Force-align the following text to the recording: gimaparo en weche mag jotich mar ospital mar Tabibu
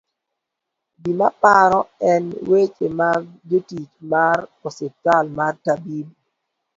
gimaparo 1.03 1.79
en 2.11 2.23
weche 2.49 2.87
mag 2.99 3.21
jotich 3.49 3.93
mar 4.11 4.37
ospital 4.67 5.25
mar 5.37 5.53
Tabibu 5.63 6.13